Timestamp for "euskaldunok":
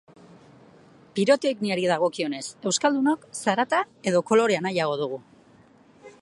2.71-3.29